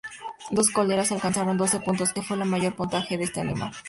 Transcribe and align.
Dos 0.55 0.71
colleras 0.77 1.11
alcanzaron 1.15 1.59
doce 1.61 1.77
puntos, 1.85 2.11
que 2.13 2.23
fue 2.25 2.35
el 2.37 2.45
mayor 2.53 2.73
puntaje 2.79 3.19
de 3.19 3.25
este 3.25 3.41
animal. 3.41 3.71